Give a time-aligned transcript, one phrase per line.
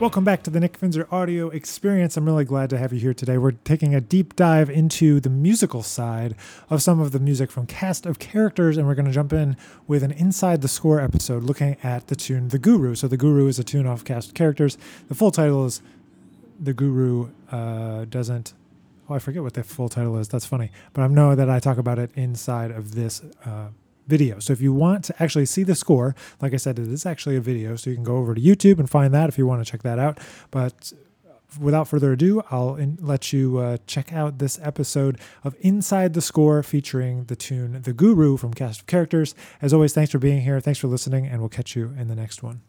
[0.00, 2.16] Welcome back to the Nick Finzer audio experience.
[2.16, 3.36] I'm really glad to have you here today.
[3.36, 6.36] We're taking a deep dive into the musical side
[6.70, 9.58] of some of the music from Cast of Characters, and we're going to jump in
[9.86, 12.94] with an Inside the Score episode looking at the tune The Guru.
[12.94, 14.78] So, The Guru is a tune off Cast of Characters.
[15.08, 15.82] The full title is
[16.58, 18.54] The Guru uh, Doesn't.
[19.10, 20.28] Oh, I forget what the full title is.
[20.28, 20.70] That's funny.
[20.94, 23.66] But I know that I talk about it inside of this uh,
[24.10, 24.38] video.
[24.40, 27.36] So if you want to actually see the score, like I said, it is actually
[27.36, 27.76] a video.
[27.76, 29.82] So you can go over to YouTube and find that if you want to check
[29.82, 30.18] that out.
[30.50, 30.92] But
[31.58, 36.20] without further ado, I'll in, let you uh, check out this episode of Inside the
[36.20, 39.34] Score featuring the tune The Guru from Cast of Characters.
[39.62, 40.60] As always, thanks for being here.
[40.60, 42.60] Thanks for listening, and we'll catch you in the next one.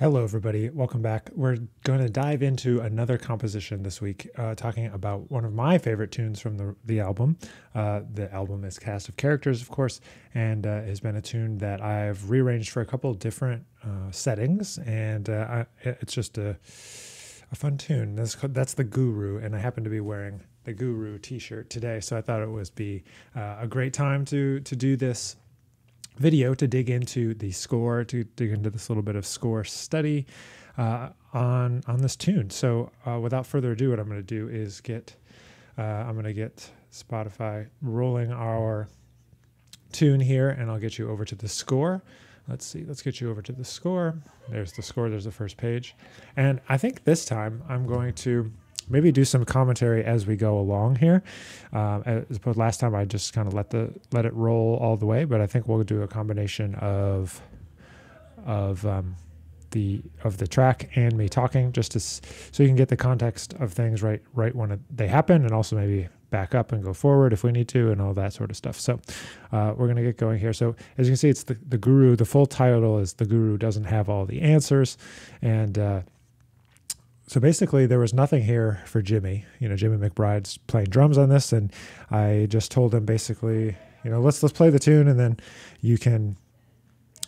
[0.00, 0.70] Hello, everybody.
[0.70, 1.28] Welcome back.
[1.34, 5.76] We're going to dive into another composition this week, uh, talking about one of my
[5.76, 7.36] favorite tunes from the, the album.
[7.74, 10.00] Uh, the album is Cast of Characters, of course,
[10.34, 14.78] and uh, has been a tune that I've rearranged for a couple different uh, settings,
[14.78, 16.50] and uh, I, it's just a,
[17.50, 18.14] a fun tune.
[18.14, 22.16] That's, that's the Guru, and I happen to be wearing the Guru T-shirt today, so
[22.16, 23.02] I thought it would be
[23.34, 25.34] uh, a great time to to do this
[26.18, 30.26] video to dig into the score, to dig into this little bit of score study
[30.76, 32.50] uh, on on this tune.
[32.50, 35.14] So uh, without further ado, what I'm going to do is get
[35.76, 38.88] uh, I'm going to get Spotify rolling our
[39.92, 42.02] tune here, and I'll get you over to the score.
[42.48, 42.84] Let's see.
[42.84, 44.16] Let's get you over to the score.
[44.48, 45.10] There's the score.
[45.10, 45.94] There's the first page,
[46.36, 48.50] and I think this time I'm going to
[48.88, 51.22] maybe do some commentary as we go along here.
[51.72, 54.96] Um, as opposed last time I just kind of let the let it roll all
[54.96, 57.40] the way, but I think we'll do a combination of
[58.46, 59.16] of um,
[59.70, 62.22] the of the track and me talking just to so
[62.62, 65.76] you can get the context of things right right when it, they happen and also
[65.76, 68.56] maybe back up and go forward if we need to and all that sort of
[68.56, 68.78] stuff.
[68.78, 69.00] So
[69.50, 70.52] uh, we're going to get going here.
[70.52, 73.56] So as you can see it's the, the guru the full title is the guru
[73.56, 74.98] doesn't have all the answers.
[75.40, 76.02] And uh,
[77.28, 79.44] so basically there was nothing here for Jimmy.
[79.60, 81.70] You know, Jimmy McBride's playing drums on this, and
[82.10, 85.38] I just told him basically, you know, let's let's play the tune, and then
[85.82, 86.38] you can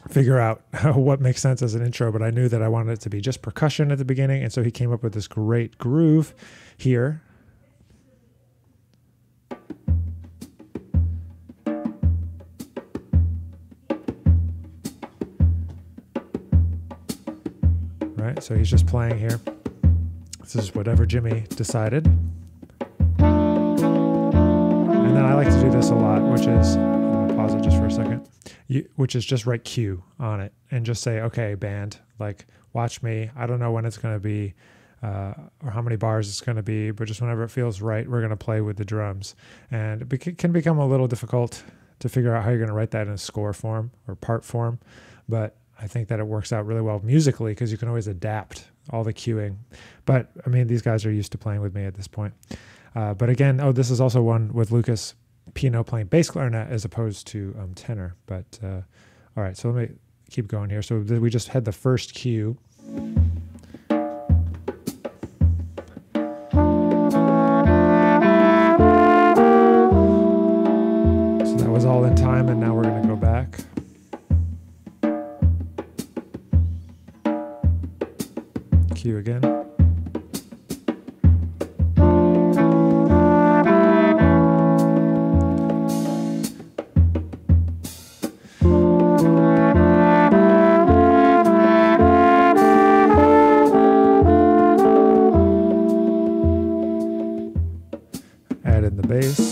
[0.08, 0.62] figure out
[0.96, 2.10] what makes sense as an intro.
[2.10, 4.50] But I knew that I wanted it to be just percussion at the beginning, and
[4.50, 6.34] so he came up with this great groove
[6.78, 7.20] here.
[18.16, 19.38] Right, so he's just playing here.
[20.52, 22.08] This is whatever Jimmy decided.
[22.08, 22.18] And
[25.16, 27.76] then I like to do this a lot, which is, I'm to pause it just
[27.76, 28.28] for a second,
[28.66, 33.00] you, which is just write Q on it and just say, okay, band, like, watch
[33.00, 33.30] me.
[33.36, 34.54] I don't know when it's to be
[35.04, 38.10] uh, or how many bars it's going to be, but just whenever it feels right,
[38.10, 39.36] we're going to play with the drums.
[39.70, 41.62] And it can become a little difficult
[42.00, 44.44] to figure out how you're going to write that in a score form or part
[44.44, 44.80] form.
[45.28, 48.64] But I think that it works out really well musically because you can always adapt
[48.90, 49.56] all the cueing.
[50.04, 52.34] But I mean, these guys are used to playing with me at this point.
[52.94, 55.14] Uh, but again, oh, this is also one with Lucas
[55.54, 58.16] Pino playing bass clarinet as opposed to um, tenor.
[58.26, 58.82] But uh,
[59.36, 59.96] all right, so let me
[60.30, 60.82] keep going here.
[60.82, 62.56] So we just had the first cue.
[79.00, 79.40] Cue again.
[98.66, 99.49] Add in the bass.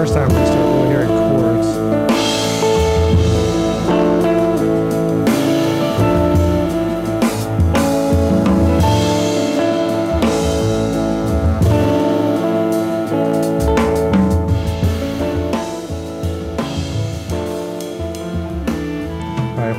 [0.00, 1.66] first time we start really hearing chords.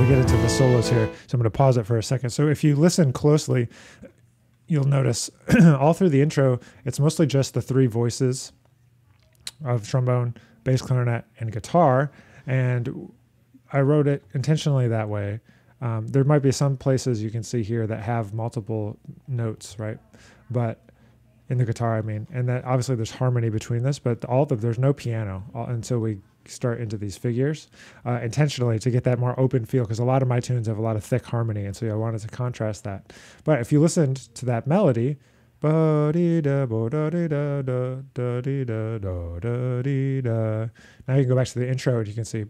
[0.08, 1.10] get into the solos here.
[1.28, 2.32] So I'm going to pause it for a second.
[2.32, 3.70] So if you listen closely,
[4.68, 5.32] you'll notice
[5.66, 8.52] all through the intro, it's mostly just the three voices
[9.64, 12.12] of trombone, bass clarinet, and guitar.
[12.46, 13.12] And
[13.72, 15.40] I wrote it intentionally that way.
[15.82, 19.98] Um, there might be some places you can see here that have multiple notes, right?
[20.52, 20.80] But
[21.50, 24.56] in the guitar, I mean, and that obviously there's harmony between this, but all the
[24.56, 27.68] there's no piano all, until we start into these figures
[28.06, 30.78] uh, intentionally to get that more open feel because a lot of my tunes have
[30.78, 33.12] a lot of thick harmony, and so I wanted to contrast that.
[33.44, 35.18] But if you listened to that melody,
[35.64, 36.42] now you
[41.22, 42.46] can go back to the intro and you can see.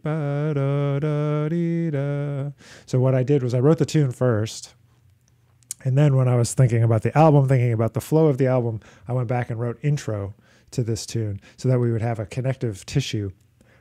[2.85, 4.75] So what I did was I wrote the tune first.
[5.83, 8.47] And then when I was thinking about the album, thinking about the flow of the
[8.47, 10.35] album, I went back and wrote intro
[10.71, 13.31] to this tune so that we would have a connective tissue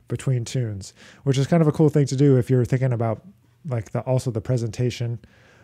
[0.08, 0.92] between tunes,
[1.22, 3.22] which is kind of a cool thing to do if you're thinking about
[3.68, 5.20] like the also the presentation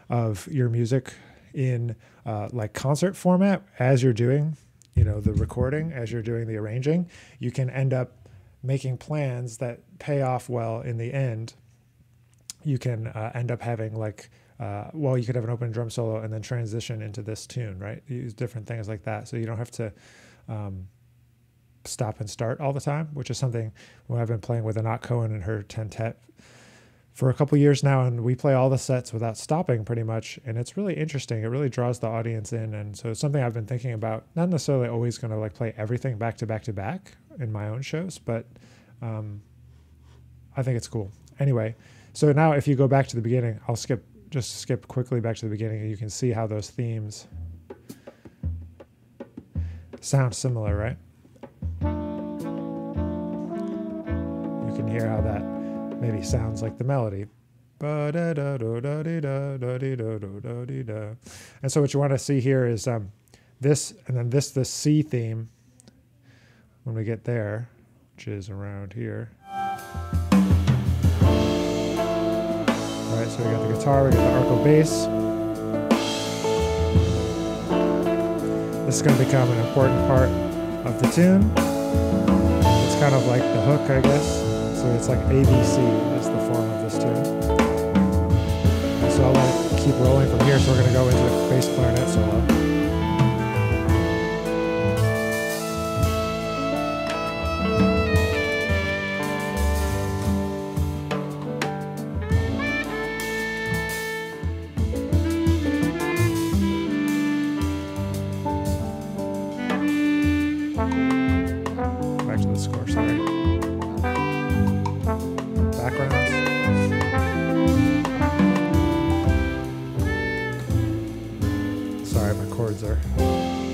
[0.09, 1.15] of your music
[1.57, 4.57] in uh, like concert format as you're doing,
[4.95, 7.09] you know, the recording, as you're doing the arranging,
[7.39, 8.29] you can end up
[8.63, 11.55] making plans that pay off well in the end.
[12.63, 14.29] You can uh, end up having like,
[14.61, 17.79] uh, well, you could have an open drum solo and then transition into this tune,
[17.79, 18.03] right?
[18.07, 19.93] Use different things like that, so you don't have to
[20.49, 20.89] um,
[21.85, 23.73] stop and start all the time, which is something
[24.09, 26.19] when I've been playing with Anat Cohen and her tentet
[27.17, 30.39] for a couple years now, and we play all the sets without stopping pretty much,
[30.45, 31.43] and it's really interesting.
[31.43, 34.27] It really draws the audience in, and so it's something I've been thinking about.
[34.37, 37.71] Not necessarily always going to like play everything back to back to back in my
[37.71, 38.45] own shows, but
[39.01, 39.41] um,
[40.59, 41.11] I think it's cool.
[41.41, 41.75] Anyway,
[42.13, 45.37] so now if you go back to the beginning, I'll skip just skip quickly back
[45.37, 47.29] to the beginning, and you can see how those themes
[50.03, 50.99] sound similar, right?
[54.69, 55.66] You can hear how that
[56.01, 57.27] maybe sounds like the melody.
[57.79, 58.15] And
[61.67, 63.13] so what you want to see here is um,
[63.61, 65.51] this, and then this, the C theme
[66.85, 67.69] when we get there,
[68.15, 69.31] which is around here.
[69.51, 69.59] All
[73.23, 75.07] right, so we got the guitar, we got the arco bass.
[78.87, 80.29] This is going to become an important part
[80.87, 81.43] of the tune.
[82.87, 84.46] It's kind of like the hook, I guess.
[84.95, 87.25] It's like ABC is the form of this tune.
[89.11, 90.59] So I'll let it keep rolling from here.
[90.59, 92.76] So we're going to go into bass clarinet solo.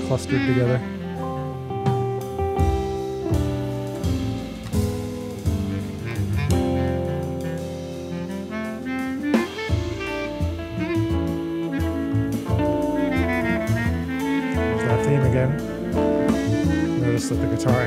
[0.07, 0.47] Clustered hmm.
[0.47, 0.79] together.
[14.55, 17.01] There's that theme again.
[17.01, 17.81] Notice that the guitar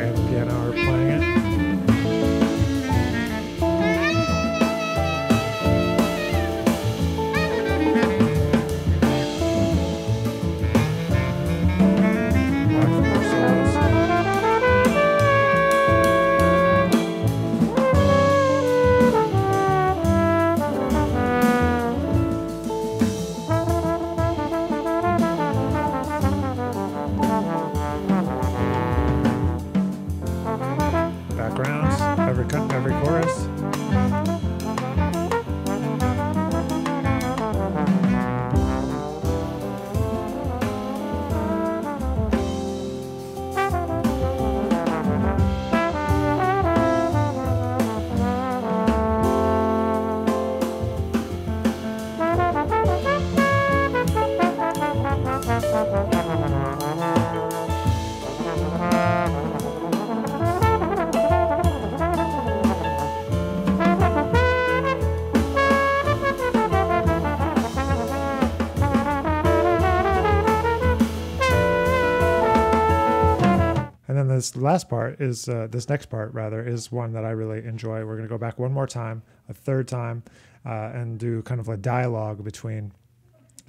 [74.56, 78.04] last part is uh, this next part rather is one that I really enjoy.
[78.04, 80.22] We're going to go back one more time, a third time,
[80.64, 82.92] uh, and do kind of a dialogue between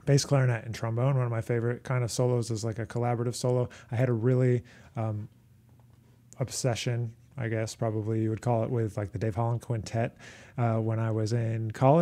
[0.06, 1.16] bass clarinet and trombone.
[1.16, 3.70] One of my favorite kind of solos is like a collaborative solo.
[3.92, 4.64] I had a really
[4.96, 5.30] um,
[6.40, 10.18] obsession, I guess probably you would call it, with like the Dave Holland Quintet
[10.58, 11.96] uh, when I was in college.